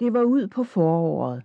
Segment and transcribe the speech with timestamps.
[0.00, 1.42] Det var ud på foråret.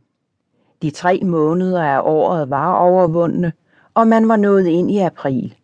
[0.81, 3.53] De tre måneder af året var overvundne,
[3.93, 5.55] og man var nået ind i april.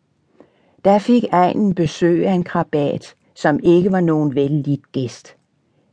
[0.85, 5.35] Der fik egnen besøg af en krabat, som ikke var nogen vellidt gæst.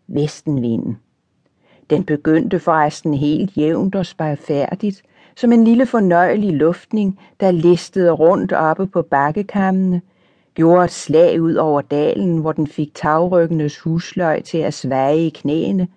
[0.07, 0.99] Vestenvinden.
[1.91, 5.03] Den begyndte forresten helt jævnt og spejfærdigt,
[5.37, 10.03] som en lille fornøjelig luftning, der listede rundt oppe på bakkekammene,
[10.55, 15.31] gjorde et slag ud over dalen, hvor den fik tagryggenes husløg til at svage i
[15.31, 15.89] knæene,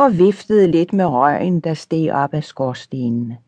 [0.00, 3.38] og viftede lidt med røgen, der steg op af skorstenene.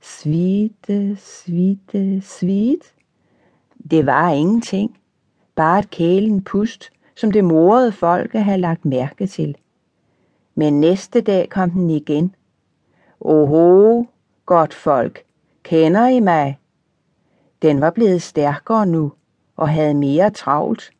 [0.00, 2.94] Svite, svite, svit.
[3.90, 4.98] Det var ingenting.
[5.54, 9.56] Bare et kælen pust, som det morede folk havde lagt mærke til.
[10.54, 12.34] Men næste dag kom den igen.
[13.20, 14.04] Oho,
[14.46, 15.22] godt folk,
[15.62, 16.58] kender I mig?
[17.62, 19.12] Den var blevet stærkere nu
[19.56, 20.90] og havde mere travlt.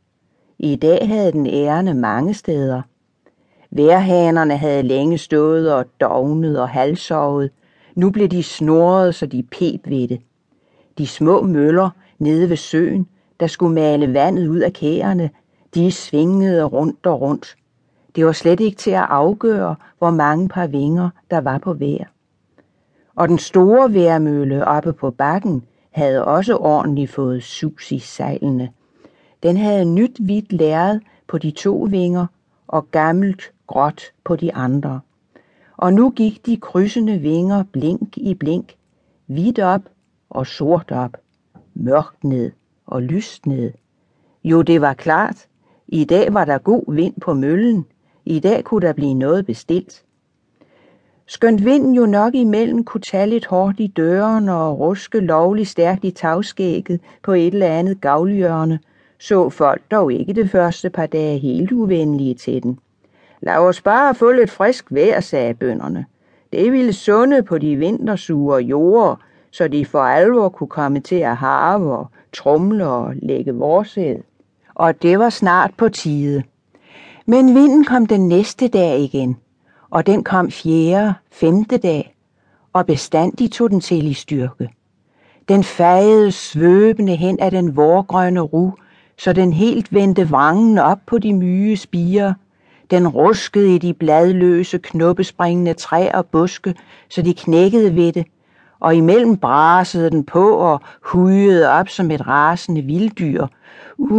[0.58, 2.82] I dag havde den ærende mange steder.
[3.70, 7.50] Værhanerne havde længe stået og dognet og halsovet.
[7.94, 10.20] Nu blev de snoret, så de peb ved det.
[10.98, 13.06] De små møller nede ved søen,
[13.40, 15.30] der skulle male vandet ud af kærene,
[15.74, 17.56] de svingede rundt og rundt.
[18.16, 22.04] Det var slet ikke til at afgøre, hvor mange par vinger der var på hver.
[23.16, 28.70] Og den store værmølle oppe på bakken havde også ordentligt fået sus i sejlene.
[29.42, 32.26] Den havde nyt hvidt lærred på de to vinger
[32.68, 35.00] og gammelt gråt på de andre.
[35.76, 38.74] Og nu gik de krydsende vinger blink i blink,
[39.26, 39.82] hvidt op
[40.30, 41.16] og sort op,
[41.74, 42.50] mørkt ned
[42.86, 43.72] og lyst ned.
[44.44, 45.46] Jo, det var klart.
[45.88, 47.86] I dag var der god vind på møllen.
[48.24, 50.04] I dag kunne der blive noget bestilt.
[51.26, 56.04] Skønt vinden jo nok imellem kunne tage lidt hårdt i døren og ruske lovligt stærkt
[56.04, 58.78] i tagskægget på et eller andet gavlhjørne,
[59.18, 62.78] så folk dog ikke det første par dage helt uvenlige til den.
[63.40, 66.06] Lad os bare få lidt frisk vejr, sagde bønderne.
[66.52, 69.16] Det ville sunde på de vintersure jorder,
[69.50, 74.16] så de for alvor kunne komme til at harve og trumle og lægge vorsæd.
[74.74, 76.42] Og det var snart på tide.
[77.26, 79.36] Men vinden kom den næste dag igen,
[79.90, 82.16] og den kom fjerde, femte dag,
[82.72, 84.68] og bestandig tog den til i styrke.
[85.48, 88.72] Den fejede svøbende hen af den vorgrønne ru,
[89.18, 92.34] så den helt vendte vrangen op på de myge spiger.
[92.90, 96.74] Den ruskede i de bladløse, knuppespringende træer og buske,
[97.08, 98.26] så de knækkede ved det,
[98.80, 103.46] og imellem brasede den på og hujede op som et rasende vilddyr.
[103.98, 104.10] Uh,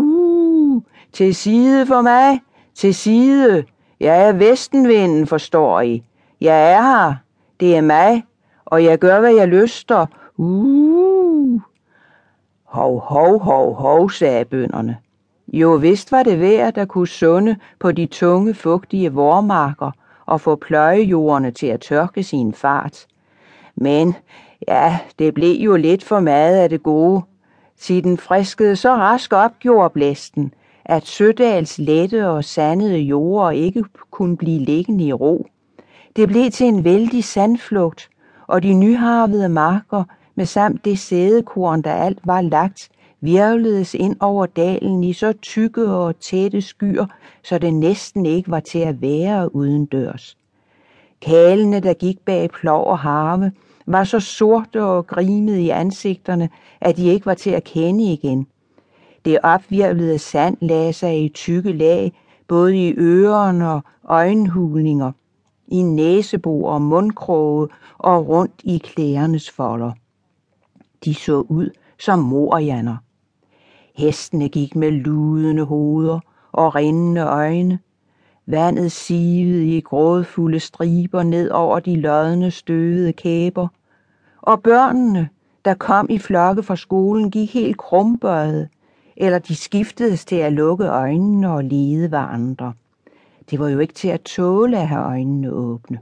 [0.00, 0.82] uh,
[1.12, 2.40] til side for mig,
[2.74, 3.64] til side.
[4.00, 6.02] Jeg er vestenvinden, forstår I.
[6.40, 7.14] Jeg er her.
[7.60, 8.24] Det er mig,
[8.64, 10.06] og jeg gør, hvad jeg lyster.
[10.36, 11.60] Uh.
[12.64, 14.96] Hov, hov, hov, hov, sagde bønderne.
[15.52, 19.90] Jo, vist var det værd, der kunne sunde på de tunge, fugtige vormarker
[20.26, 23.06] og få pløjejordene til at tørke sin fart.
[23.76, 24.14] Men
[24.68, 27.22] ja, det blev jo lidt for meget af det gode.
[27.76, 30.54] Sig den friskede så rask op, gjorde blæsten,
[30.84, 35.46] at Sødals lette og sandede jord ikke kunne blive liggende i ro.
[36.16, 38.08] Det blev til en vældig sandflugt,
[38.46, 40.04] og de nyharvede marker
[40.34, 42.88] med samt det sædekorn, der alt var lagt,
[43.20, 47.06] virvledes ind over dalen i så tykke og tætte skyer,
[47.42, 50.36] så det næsten ikke var til at være uden dørs.
[51.20, 53.52] Kalene, der gik bag plov og harve,
[53.86, 56.48] var så sorte og grimede i ansigterne,
[56.80, 58.46] at de ikke var til at kende igen.
[59.24, 62.12] Det opvirvlede sand lagde sig i tykke lag,
[62.48, 65.12] både i ørerne og øjenhulninger,
[65.68, 67.68] i næsebo og mundkroge
[67.98, 69.92] og rundt i klædernes folder.
[71.04, 72.96] De så ud som morjaner.
[73.98, 76.20] Hestene gik med ludende hoveder
[76.52, 77.78] og rindende øjne.
[78.46, 83.68] Vandet sivede i grådfulde striber ned over de lodne støvede kæber.
[84.42, 85.28] Og børnene,
[85.64, 88.68] der kom i flokke fra skolen, gik helt krumbøjet,
[89.16, 92.72] eller de skiftedes til at lukke øjnene og lede hverandre.
[93.50, 95.98] Det var jo ikke til at tåle at have øjnene åbne.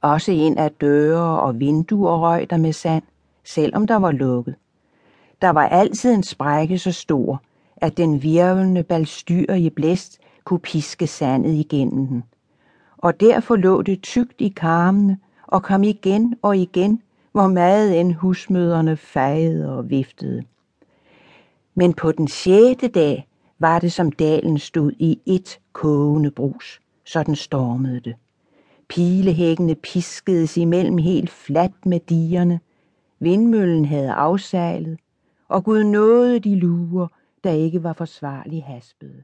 [0.00, 3.02] Også ind ad døre og vinduer røg der med sand,
[3.44, 4.54] selvom der var lukket.
[5.42, 7.42] Der var altid en sprække så stor,
[7.76, 12.24] at den virvlende balstyrige blæst kunne piske sandet igennem den.
[12.98, 17.02] Og derfor lå det tykt i karmene og kom igen og igen,
[17.32, 20.42] hvor meget end husmøderne fejede og viftede.
[21.74, 27.22] Men på den sjette dag var det, som dalen stod i et kogende brus, så
[27.22, 28.14] den stormede det.
[28.88, 32.60] Pilehækkene piskedes imellem helt fladt med digerne.
[33.20, 34.98] Vindmøllen havde afsejlet,
[35.48, 37.08] og Gud nåede de luer,
[37.44, 39.22] der ikke var forsvarlig haspede.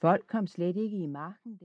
[0.00, 1.60] Folk kom slet ikke i marken.